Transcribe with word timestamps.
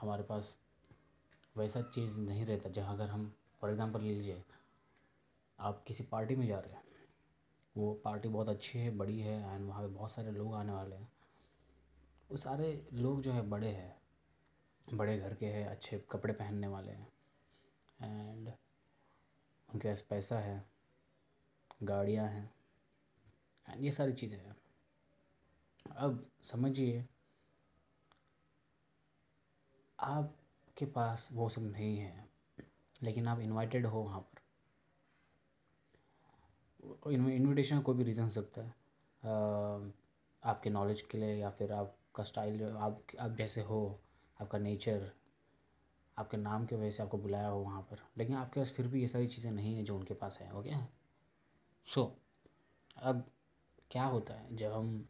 हमारे 0.00 0.22
पास 0.22 0.56
वैसा 1.56 1.80
चीज़ 1.84 2.16
नहीं 2.18 2.44
रहता, 2.46 2.68
जहाँ 2.70 2.94
अगर 2.94 3.08
हम 3.08 3.32
फॉर 3.60 3.70
एग्ज़ाम्पल 3.70 4.02
ले 4.02 4.14
लीजिए, 4.14 4.42
आप 5.58 5.82
किसी 5.86 6.04
पार्टी 6.04 6.36
में 6.36 6.46
जा 6.46 6.58
रहे 6.58 6.72
हैं, 6.72 6.82
वो 7.76 7.92
पार्टी 8.04 8.28
बहुत 8.28 8.48
अच्छी 8.48 8.78
है, 8.78 8.90
बड़ी 8.96 9.18
है 9.20 9.54
एंड 9.54 9.66
वहाँ 9.66 9.82
पे 9.82 9.88
बहुत 9.88 10.12
सारे 10.12 10.30
लोग 10.32 10.54
आने 10.54 10.72
वाले 10.72 10.96
हैं। 10.96 11.08
वो 12.30 12.36
सारे 12.36 12.72
लोग 12.92 13.20
जो 13.22 13.32
है, 13.32 13.42
बड़े 13.50 13.68
हैं, 13.68 13.96
बड़े 14.86 15.18
घर 15.18 15.34
के 15.34 15.46
हैं, 15.46 15.66
अच्छे 15.66 15.98
कपड़े 16.12 16.32
पहनने 16.34 16.66
वाले 16.66 16.92
हैं 16.92 17.08
एंड 17.98 18.48
उनके 19.68 19.88
पास 19.88 20.00
पैसा 20.00 20.38
है, 20.38 20.64
गाड़ियाँ 21.82 22.26
हैं 22.28 22.50
एंड 23.66 23.84
ये 23.84 23.90
सारी 23.90 24.12
चीज़ें 24.12 24.38
हैं। 24.38 24.56
अब 25.86 26.22
समझिए 26.42 27.04
आपके 30.00 30.86
पास 30.86 31.28
वो 31.32 31.48
सब 31.48 31.62
नहीं 31.72 31.98
है 31.98 32.28
लेकिन 33.02 33.28
आप 33.28 33.40
इनवाइटेड 33.40 33.86
हो 33.86 34.00
वहाँ 34.00 34.20
पर। 34.20 34.40
इनविटेशन 37.12 37.76
का 37.76 37.82
कोई 37.82 37.96
भी 37.96 38.04
रीज़न 38.04 38.22
हो 38.22 38.30
सकता 38.30 38.62
है। 38.62 38.74
आपके 40.42 40.70
नॉलेज 40.70 41.02
के 41.02 41.18
लिए 41.18 41.34
या 41.34 41.50
फिर 41.50 41.72
आपका 41.72 42.24
स्टाइल 42.24 42.62
आप 42.64 43.02
आप 43.20 43.36
जैसे 43.36 43.60
हो 43.60 44.00
आपका 44.40 44.58
नेचर 44.58 45.10
आपके 46.18 46.36
नाम 46.36 46.66
की 46.66 46.76
वजह 46.76 46.90
से 46.90 47.02
आपको 47.02 47.18
बुलाया 47.18 47.48
हो 47.48 47.60
वहाँ 47.60 47.82
पर। 47.82 47.98
लेकिन 48.18 48.36
आपके 48.36 48.60
पास 48.60 48.72
फिर 48.72 48.86
भी 48.88 49.00
ये 49.02 49.08
सारी 49.08 49.26
चीज़ें 49.26 49.50
नहीं 49.52 49.76
है 49.76 49.84
जो 49.84 49.96
उनके 49.96 50.14
पास 50.14 50.38
है 50.40 50.52
ओके 50.54 50.74
सो 51.88 52.00
so, 52.00 52.08
अब 52.96 53.24
क्या 53.90 54.04
होता 54.04 54.34
है? 54.34 54.56
जब 54.56 54.72
हम 54.72 55.08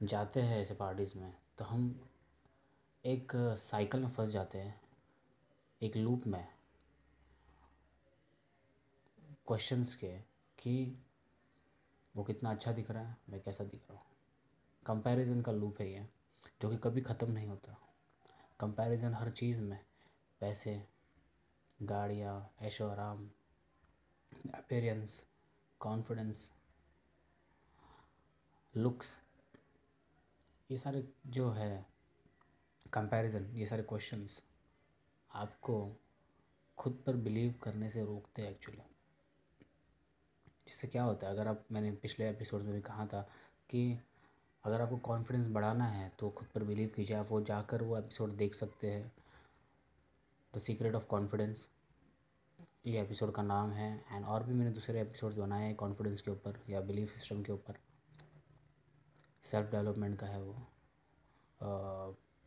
जाते 0.00 0.40
हैं 0.42 0.60
ऐसे 0.60 0.74
पार्टीज़ 0.74 1.18
में 1.18 1.32
तो 1.58 1.64
हम 1.64 2.00
एक 3.04 3.32
साइकिल 3.58 4.00
में 4.00 4.08
फंस 4.08 4.28
जाते 4.28 4.58
हैं। 4.58 4.80
एक 5.82 5.96
लूप 5.96 6.26
में। 6.26 6.48
क्वेश्चंस 9.46 9.94
के 9.94 10.18
कि 10.58 10.96
वो 12.16 12.24
कितना 12.24 12.50
अच्छा 12.50 12.72
दिख 12.72 12.90
रहा 12.90 13.02
है, 13.02 13.16
मैं 13.30 13.40
कैसा 13.40 13.64
दिख 13.64 13.80
रहा 13.90 13.98
हूँ। 13.98 14.06
कंपैरिजन 14.86 15.42
का 15.42 15.52
लूप 15.52 15.80
है 15.80 15.92
ये, 15.92 16.08
जो 16.62 16.70
कि 16.70 16.76
कभी 16.76 17.00
ख़त्म 17.00 17.30
नहीं 17.30 17.48
होता। 17.48 17.76
कंपैरिजन 18.60 19.14
हर 19.14 19.30
चीज़ 19.30 19.60
में, 19.60 19.78
पैसे, 20.40 20.86
गाड़ियाँ, 21.82 22.50
ऐशो 22.60 22.88
आराम 22.88 23.30
अपेरेंस 24.54 25.24
कॉन्फिडेंस 25.80 26.50
लुक्स 28.76 29.20
ये 30.70 30.78
सारे 30.78 31.08
जो 31.26 31.50
है 31.50 31.92
कंपैरिजन 32.92 33.44
ये 33.56 33.66
सारे 33.66 33.82
क्वेश्चंस 33.82 34.42
आपको 35.34 35.76
खुद 36.78 37.02
पर 37.06 37.16
बिलीव 37.16 37.54
करने 37.62 37.90
से 37.90 38.04
रोकते 38.04 38.42
हैं 38.42 38.50
एक्चुअली 38.50 38.82
जिससे 40.66 40.88
क्या 40.88 41.02
होता 41.02 41.26
है, 41.26 41.32
अगर 41.32 41.48
आप, 41.48 41.64
मैंने 41.72 41.90
पिछले 41.92 42.28
एपिसोड 42.30 42.62
में 42.62 42.72
भी 42.74 42.80
कहा 42.80 43.06
था 43.06 43.20
कि 43.70 43.98
अगर 44.64 44.80
आपको 44.80 44.96
कॉन्फिडेंस 44.96 45.46
बढ़ाना 45.46 45.84
है 45.84 46.08
तो 46.18 46.30
खुद 46.30 46.48
पर 46.48 46.64
बिलीव 46.64 46.92
कीजिए। 46.96 47.16
आप 47.16 47.26
वो 47.30 47.40
जाकर 47.42 47.82
वो 47.82 47.98
एपिसोड 47.98 48.36
देख 48.36 48.54
सकते 48.54 48.90
हैं। 48.90 49.12
द 50.54 50.58
सीक्रेट 50.58 50.94
ऑफ़ 50.94 51.06
कॉन्फिडेंस 51.06 51.68
ये 52.86 53.00
एपिसोड 53.02 53.32
का 53.34 53.42
नाम 53.42 53.72
है। 53.72 54.04
एंड 54.10 54.24
और 54.26 54.44
भी 54.44 54.54
मैंने 54.54 54.72
दूसरे 54.72 55.00
एपिसोड्स 55.00 55.36
बनाए 55.36 55.66
हैं 55.66 55.74
कॉन्फिडेंस 55.76 56.20
के 56.20 56.30
ऊपर 56.30 56.60
या 56.68 56.80
बिलीफ 56.80 57.10
सिस्टम 57.10 57.42
के 57.42 57.52
ऊपर। 57.52 57.78
सेल्फ 59.42 59.70
डेवलपमेंट 59.70 60.18
का 60.18 60.26
है 60.26 60.42
वो। 60.42 60.54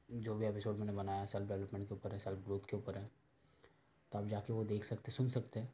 जो 0.09 0.35
भी 0.35 0.45
एपिसोड 0.45 0.77
मैंने 0.77 0.91
बनाया 0.93 1.25
सेल्फ 1.25 1.47
डेवलपमेंट 1.47 1.87
के 1.87 1.93
ऊपर 1.93 2.11
है 2.11 2.19
सेल्फ 2.19 2.45
ग्रोथ 2.45 2.69
के 2.69 2.77
ऊपर 2.77 2.97
है 2.97 3.09
तो 4.11 4.19
आप 4.19 4.27
जाके 4.27 4.53
वो 4.53 4.63
देख 4.63 4.83
सकते, 4.83 5.11
सुन 5.11 5.29
सकते 5.29 5.59
हैं। 5.59 5.73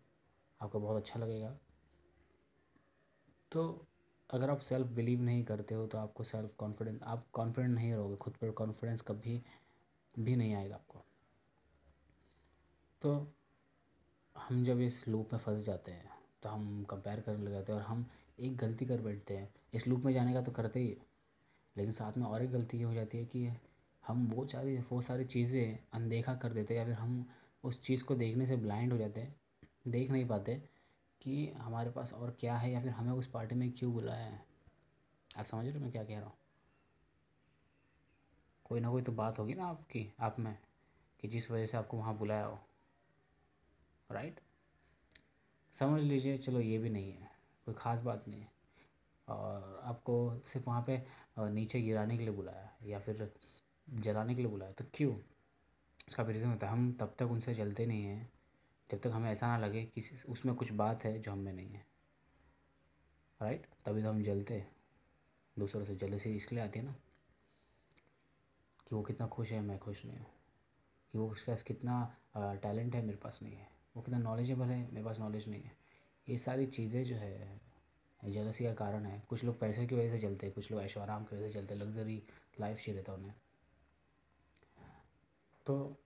आपको 0.60 0.80
बहुत 0.80 0.98
अच्छा 0.98 1.20
लगेगा। 1.20 1.56
तो 3.52 3.86
अगर 4.30 4.50
आप 4.50 4.60
सेल्फ 4.60 4.88
बिलीव 4.88 5.22
नहीं 5.22 5.44
करते 5.44 5.76
हो 5.76 5.86
तो 5.88 5.98
आपको 5.98 6.24
सेल्फ 6.24 6.56
कॉन्फिडेंस 6.58 7.02
आप 7.04 7.26
कॉन्फिडेंट 7.34 7.74
नहीं 7.76 7.94
रहोगे, 7.94 8.16
खुद 8.16 8.34
पर 8.34 8.52
कॉन्फिडेंस 8.52 9.02
कभी 9.02 9.42
भी 10.16 10.36
नहीं 10.36 10.54
आएगा 10.56 10.76
आपको। 10.76 11.04
तो 13.02 13.34
हम 14.36 14.64
जब 14.64 14.80
इस 14.80 15.08
लूप 15.08 15.34
में 15.34 15.40
फंस 15.40 15.64
जाते 15.64 15.92
हैं 15.92 16.10
तो 16.44 16.50
हम 16.50 16.84
कंपेयर 16.90 17.20
करने 17.22 17.44
लग 17.44 17.52
जाते 17.52 17.72
हैं 17.72 17.80
और 17.80 17.86
हम 17.86 18.06
एक 18.40 18.56
गलती 18.58 18.86
कर 18.86 19.02
बैठते 19.02 19.38
हैं। 19.38 19.54
इस 19.74 19.88
लूप 19.88 20.06
में 20.06 20.14
जाने 20.14 20.34
का 20.34 20.42
तो 20.42 20.52
करते 20.52 20.80
ही, 20.80 20.96
लेकिन 21.76 21.92
साथ 21.94 22.18
में 22.18 22.26
और 22.26 22.44
एक 22.44 22.52
गलती 22.52 22.78
ये 22.78 22.84
हो 22.84 22.94
जाती 22.94 23.18
है 23.18 23.26
कि 23.26 23.48
हम 24.12 24.28
वो 24.28 24.46
सारी 24.48 24.78
वो 24.78 25.02
सारी 25.02 25.26
चीज़ें 25.26 25.80
अनदेखा 25.94 26.36
कर 26.36 26.54
देते 26.54 26.74
हैं 26.74 26.82
या 26.82 26.86
फिर 26.88 26.96
हम 26.96 27.26
उस 27.64 27.82
चीज़ 27.84 28.04
को 28.04 28.16
देखने 28.16 28.46
से 28.46 28.56
ब्लाइंड 28.56 28.92
हो 28.92 28.98
जाते 28.98 29.22
हैं 29.22 29.36
देख 29.88 30.12
नहीं 30.12 30.28
पाते 30.28 30.56
कि 31.22 31.48
हमारे 31.58 31.92
पास 31.92 32.14
और 32.14 32.38
क्या 32.40 32.56
है 32.56 32.72
या 32.72 32.82
फिर 32.82 32.92
हमें 32.92 33.12
उस 33.14 33.28
पार्टी 33.28 33.56
में 33.56 33.72
क्यों 33.72 33.94
बुलाया 33.94 34.26
है। 34.26 34.46
आप 35.38 35.46
समझ 35.46 35.66
रहे 35.66 35.74
हो 35.74 35.80
मैं 35.80 35.92
क्या 35.92 36.04
कह 36.04 36.20
रहा 36.20 36.26
हूँ? 36.26 36.34
कोई 38.66 38.80
ना 38.80 38.90
कोई 38.90 39.02
तो 39.02 39.12
बात 39.12 39.40
होगी 39.40 39.54
ना 39.54 39.66
आपकी, 39.66 40.14
आप 40.20 40.40
में, 40.40 40.58
कि 41.20 41.28
जिस 41.28 41.52
वजह 41.52 41.66
से 41.66 41.78
आपको 41.78 41.98
वहाँ 41.98 42.18
बुलाया 42.18 42.46
हो। 42.46 42.60
राइट 44.12 44.40
समझ 45.74 46.04
लीजिए, 46.04 46.38
चलो 46.38 46.60
ये 46.60 46.78
भी 46.78 46.90
नहीं 46.90 47.12
है, 47.12 47.32
कोई 47.66 47.76
ख़ास 47.78 48.00
बात 48.00 48.28
नहीं 48.28 48.42
है। 48.42 48.52
और 49.28 49.82
आपको 49.84 50.42
सिर्फ़ 50.46 50.68
वहाँ 50.68 50.84
पे 50.88 51.02
नीचे 51.40 51.82
गिराने 51.82 52.18
के 52.18 52.24
लिए 52.24 52.34
बुलाया 52.34 52.70
या 52.84 53.00
फिर 53.00 53.34
जलाने 53.88 54.36
के 54.36 54.42
लिए 54.42 54.52
बुलाया 54.52 54.72
तो 54.72 54.86
क्यों? 54.94 55.16
उसका 56.08 56.24
भी 56.24 56.34
रीज़न 56.34 56.50
होता 56.50 56.68
है, 56.68 56.74
हम 56.74 56.92
तब 56.94 57.16
तक 57.20 57.32
उनसे 57.32 57.54
जलते 57.54 57.86
नहीं 57.86 58.04
हैं, 58.04 58.32
जब 58.90 59.00
तक 59.00 59.08
हमें 59.08 59.30
ऐसा 59.32 59.48
ना 59.48 59.58
लगे 59.58 59.84
कि 59.86 60.02
उसमें 60.30 60.56
कुछ 60.56 60.72
बात 60.74 61.04
है 61.04 61.18
जो 61.20 61.32
हमें 61.32 61.52
नहीं 61.54 61.70
है। 61.70 61.86
राइट 63.42 63.66
तभी 63.86 64.04
तो 64.04 64.10
हम 64.10 64.22
जलते 64.24 64.66
दूसरों 65.58 65.84
से 65.86 65.96
जलसी 65.96 66.36
इसलिए 66.36 66.62
आती 66.62 66.80
है 66.80 66.86
ना, 66.86 66.96
कि 68.88 68.96
वो 68.96 69.02
कितना 69.02 69.28
खुश 69.28 69.52
है, 69.52 69.62
मैं 69.62 69.78
खुश 69.80 70.06
नहीं 70.06 70.18
हूँ। 70.18 70.26
कि 71.12 71.18
वो 71.18 71.28
उसके 71.30 71.52
पास 71.52 71.64
कितना 71.64 72.18
टैलेंट 72.38 72.96
है, 72.96 73.02
मेरे 73.02 73.18
पास 73.18 73.40
नहीं 73.44 73.56
है। 73.56 73.70
वो 73.96 74.02
कितना 74.02 74.20
नॉलेजेबल 74.20 74.66
है, 74.66 74.80
मेरे 74.92 75.06
पास 75.06 75.20
नॉलेज 75.20 75.48
नहीं 75.50 75.64
है। 75.64 75.72
ये 76.28 76.38
सारी 76.38 76.66
चीज़ें 76.68 77.04
जो 77.04 77.16
है 77.16 77.60
जलसी 78.20 78.64
का 78.64 78.74
कारण 78.74 79.06
है। 79.06 79.22
कुछ 79.30 79.44
लोग 79.44 79.60
पैसे 79.60 79.86
की 79.88 79.96
वजह 79.96 80.12
से 80.12 80.20
चलते 80.20 80.46
हैं, 80.46 80.56
कुछ 80.56 80.72
लोग 80.72 80.82
ऐशो 80.82 81.00
आराम 81.00 81.24
की 81.24 81.36
वजह 81.36 81.48
से 81.48 81.54
चलते 81.54 81.74
हैं 81.74 81.82
लग्जरी 81.82 82.22
लाइफ 82.60 82.78
चाहिए 82.78 83.00
रहता 83.00 83.14
उन्हें। 83.14 83.34
तो 85.72 85.98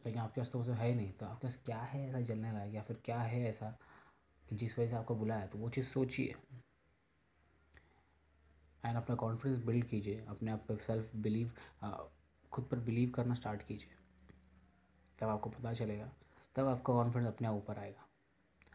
लेकिन 0.00 0.20
आपके 0.20 0.40
पास 0.40 0.50
तो 0.52 0.58
वो 0.58 0.64
सब 0.64 0.72
है 0.72 0.88
ही 0.88 0.94
नहीं 0.94 1.12
तो 1.12 1.26
आपके 1.26 1.46
पास 1.46 1.56
क्या 1.56 1.78
है 1.78 2.08
ऐसा 2.08 2.20
जलने 2.20 2.52
लायक 2.52 2.74
या 2.74 2.82
फिर 2.82 2.96
क्या 3.04 3.18
है 3.20 3.42
ऐसा 3.44 3.70
कि 4.48 4.56
जिस 4.56 4.78
वजह 4.78 4.88
से 4.88 4.96
आपको 4.96 5.14
बुलाया 5.14 5.46
तो 5.46 5.58
वो 5.58 5.68
चीज़ 5.68 5.86
सोचिए। 5.86 6.34
एंड 8.84 8.96
अपना 8.96 9.16
कॉन्फिडेंस 9.16 9.64
बिल्ड 9.64 9.84
कीजिए 9.84 10.24
अपने 10.28 10.50
आप 10.50 10.64
पर 10.68 10.76
सेल्फ 10.76 11.14
बिलीव 11.16 11.52
खुद 12.52 12.64
पर 12.64 12.78
बिलीव 12.78 13.10
करना 13.10 13.34
स्टार्ट 13.34 13.62
कीजिए। 13.62 13.96
तब 15.18 15.28
आपको 15.28 15.50
पता 15.50 15.72
चलेगा 15.72 16.10
तब 16.56 16.66
आपका 16.66 16.92
कॉन्फिडेंस 16.94 17.28
अपने 17.28 17.48
आप 17.48 17.54
ऊपर 17.54 17.78
आएगा। 17.78 18.06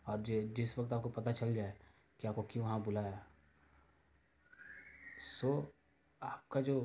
और 0.07 0.21
जिस 0.21 0.77
वक्त 0.79 0.93
आपको 0.93 1.09
पता 1.09 1.31
चल 1.31 1.55
जाए 1.55 1.73
कि 2.19 2.27
आपको 2.27 2.43
क्यों 2.43 2.65
वहाँ 2.65 2.81
बुलाया। 2.83 3.25
सो 5.19 5.47
so, 5.47 5.65
आपका 6.21 6.61
जो 6.61 6.79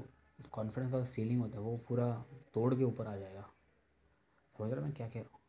कॉन्फिडेंस 0.49 0.93
का 0.93 1.03
सीलिंग 1.05 1.41
होता 1.41 1.59
है, 1.59 1.65
वो 1.65 1.77
पूरा 1.89 2.13
तोड़ 2.55 2.75
के 2.75 2.85
ऊपर 2.85 3.07
आ 3.07 3.17
जाएगा। 3.17 3.49
समझ 4.57 4.73
रहे 4.73 4.85
मैं 4.85 4.93
क्या 4.93 5.09
कह 5.09 5.21
रहा 5.21 5.31
हूँ? 5.33 5.41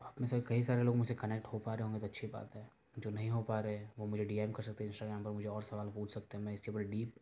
आप 0.00 0.20
में 0.20 0.26
से 0.28 0.40
कई 0.40 0.62
सारे 0.62 0.82
लोग 0.82 0.96
मुझसे 0.96 1.14
कनेक्ट 1.14 1.46
हो 1.46 1.58
पा 1.58 1.74
रहे 1.74 1.84
होंगे 1.84 2.00
तो 2.00 2.06
अच्छी 2.06 2.26
बात 2.26 2.54
है। 2.54 2.68
जो 2.98 3.10
नहीं 3.10 3.30
हो 3.30 3.42
पा 3.42 3.58
रहे, 3.60 3.86
वो 3.98 4.06
मुझे 4.06 4.24
डीएम 4.24 4.52
कर 4.52 4.62
सकते 4.62 4.84
हैं 4.84 4.90
इंस्टाग्राम 4.90 5.24
पर, 5.24 5.30
मुझे 5.30 5.48
और 5.48 5.62
सवाल 5.62 5.88
पूछ 5.90 6.12
सकते 6.14 6.36
हैं। 6.36 6.44
मैं 6.44 6.52
इसके 6.54 6.70
ऊपर 6.70 6.82
डीप 6.84 7.14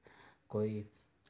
कोई 0.49 0.79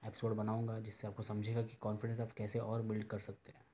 एपिसोड 0.02 0.34
बनाऊँगा 0.36 0.78
जिससे 0.80 1.06
आपको 1.06 1.22
समझेगा 1.22 1.62
कि 1.62 1.76
कॉन्फिडेंस 1.76 2.20
आप 2.20 2.32
कैसे 2.32 2.58
और 2.58 2.82
बिल्ड 2.82 3.04
कर 3.04 3.18
सकते 3.18 3.52
हैं। 3.52 3.64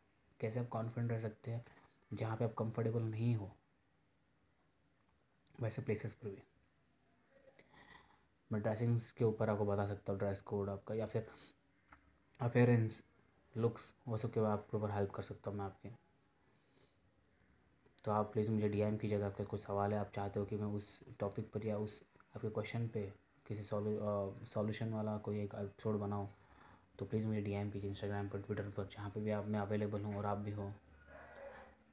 कैसे 0.41 0.61
आप 0.61 0.69
कॉन्फिडेंट 0.69 1.11
रह 1.13 1.19
सकते 1.19 1.51
हैं 1.51 1.65
जहाँ 2.11 2.37
पे 2.37 2.45
आप 2.45 2.55
कंफर्टेबल 2.55 3.03
नहीं 3.03 3.35
हो, 3.35 3.51
वैसे 5.59 5.83
प्लेसेस 5.83 6.15
पर 6.15 6.29
भी। 6.29 6.43
मैं 8.51 8.61
ड्रेसिंग्स 8.63 9.11
के 9.13 9.25
ऊपर 9.25 9.51
आपको 9.51 9.65
बता 9.67 9.87
सकता 9.87 10.13
हूँ 10.13 10.19
ड्रेस 10.21 10.41
कोड 10.43 10.71
आपका, 10.71 10.95
या 10.95 11.07
फिर 11.07 11.27
अपेयरेंस 12.41 13.03
लुक्स 13.55 13.95
वो 14.09 14.17
सब 14.17 14.33
के 14.33 14.41
आपके 14.47 14.77
ऊपर 14.77 14.91
हेल्प 14.91 15.11
कर 15.11 15.23
सकता 15.23 15.51
हूँ 15.51 15.59
मैं 15.59 15.65
आपके। 15.65 15.89
तो 18.05 18.13
आप 18.13 18.33
प्लीज़ 18.33 18.51
मुझे 18.51 18.69
डी 18.69 18.81
एम 18.81 18.97
कीजिए 18.97 19.17
अगर 19.19 19.27
आपका 19.27 19.45
कोई 19.45 19.59
सवाल 19.61 19.93
है, 19.93 19.99
आप 19.99 20.11
चाहते 20.15 20.41
हो 20.41 20.47
कि 20.47 20.57
मैं 20.57 20.67
उस 20.69 21.01
टॉपिक 21.21 21.51
पर 21.53 21.67
या 21.67 21.77
उस 21.79 22.03
आपके 22.37 22.49
क्वेश्चन 22.51 22.87
पे 22.89 23.03
किसी 23.47 23.63
सॉल्यूशन 23.63 24.93
वाला 24.93 25.17
कोई 25.19 25.41
एक 25.41 25.55
एपिसोड 25.55 25.99
बनाऊँ 26.01 26.29
तो 26.99 27.05
प्लीज़ 27.07 27.27
मुझे 27.27 27.41
डी 27.41 27.53
एम 27.53 27.71
कीजिए 27.71 27.91
इंस्टाग्राम 27.91 28.29
पर 28.29 28.43
ट्विटर 28.43 28.69
पर, 28.71 28.87
जहाँ 28.87 29.11
पे 29.11 29.21
भी 29.21 29.31
आप, 29.31 29.47
मैं 29.47 29.61
अवेलेबल 29.61 30.03
हूँ 30.03 30.17
और 30.19 30.27
आप 30.27 30.39
भी 30.39 30.53
हो। 30.53 30.71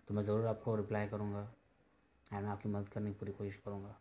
तो 0.08 0.14
मैं 0.14 0.24
ज़रूर 0.24 0.46
आपको 0.48 0.76
रिप्लाई 0.76 1.08
करूँगा 1.08 1.42
एंड 2.34 2.44
मैं 2.44 2.52
आपकी 2.52 2.70
मदद 2.70 2.90
करने 2.90 3.12
की 3.12 3.18
पूरी 3.20 3.32
कोशिश 3.34 3.60
करूँगा 3.66 3.96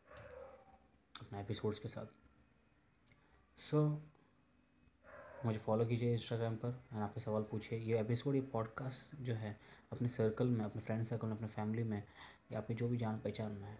अपने 1.14 1.41
एपिसोड्स 1.41 1.79
के 1.79 1.88
साथ। 1.88 2.25
सो 3.58 4.03
मुझे 5.44 5.58
फॉलो 5.58 5.87
कीजिए 5.87 6.12
इंस्टाग्राम 6.12 6.56
पर 6.56 6.82
एंड 6.93 7.03
आपके 7.03 7.20
सवाल 7.20 7.43
पूछिए। 7.43 7.79
ये 7.79 8.00
एपिसोड 8.00 8.35
ये 8.35 8.41
पॉडकास्ट 8.41 9.17
जो 9.17 9.35
है, 9.35 9.61
अपने 9.93 10.08
सर्कल 10.08 10.47
में, 10.47 10.64
अपने 10.64 10.82
फ्रेंड 10.82 11.03
सर्कल 11.03 11.29
में, 11.29 11.35
अपने 11.37 11.49
फैमिली 11.49 11.82
में 11.82 12.03
या 12.53 12.58
आपकी 12.58 12.75
जो 12.75 12.88
भी 12.88 12.97
जान 12.97 13.19
पहचान 13.19 13.53
में 13.53 13.69
है, 13.69 13.79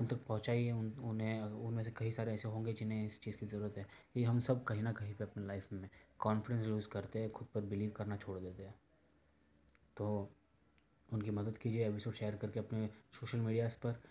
उन 0.00 0.06
तक 0.06 0.16
पहुँचाइए। 0.16 0.72
उन, 0.72 0.92
उन्हें, 0.92 1.42
उनमें 1.42 1.82
से 1.82 1.90
कई 1.90 2.12
सारे 2.12 2.32
ऐसे 2.32 2.48
होंगे 2.48 2.72
जिन्हें 2.72 3.06
इस 3.06 3.20
चीज़ 3.20 3.36
की 3.36 3.46
ज़रूरत 3.46 3.78
है। 3.78 3.86
ये 4.16 4.24
हम 4.24 4.40
सब 4.40 4.64
कहीं 4.64 4.82
ना 4.82 4.92
कहीं 4.92 5.14
पे 5.14 5.24
अपनी 5.24 5.46
लाइफ 5.46 5.72
में 5.72 5.90
कॉन्फिडेंस 6.18 6.66
लूज़ 6.66 6.88
करते 6.88 7.18
हैं, 7.18 7.32
खुद 7.32 7.48
पर 7.54 7.60
बिलीव 7.60 7.90
करना 7.90 8.16
छोड़ 8.16 8.38
देते 8.38 8.62
हैं। 8.62 8.74
तो 9.96 10.30
उनकी 11.12 11.30
मदद 11.30 11.58
कीजिए 11.58 11.88
एपिसोड 11.88 12.14
शेयर 12.14 12.36
करके 12.36 12.60
अपने 12.60 12.90
सोशल 13.12 13.38
मीडियाज़ 13.38 13.76
पर 13.76 14.02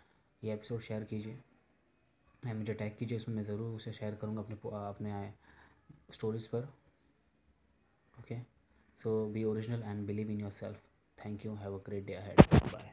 ये 0.43 0.53
एपिसोड 0.53 0.79
शेयर 0.79 1.03
कीजिए। 1.03 1.39
मुझे 2.43 2.73
टैग 2.73 2.95
कीजिए 2.97 3.17
उसमें 3.17 3.35
मैं 3.35 3.43
ज़रूर 3.43 3.75
उसे 3.75 3.91
शेयर 3.93 4.15
करूँगा 4.21 4.41
अपने 4.41 4.55
अपने 4.87 5.33
स्टोरीज़ 6.13 6.47
पर। 6.47 6.67
Okay 8.13 8.37
so 8.97 9.25
be 9.33 9.43
original 9.43 9.83
and 9.83 10.05
believe 10.07 10.29
in 10.31 10.39
yourself 10.51 10.81
thank 11.17 11.45
you 11.45 11.53
have 11.55 11.77
a 11.79 11.81
great 11.85 12.05
day 12.05 12.13
ahead 12.13 12.41
bye 12.73 12.91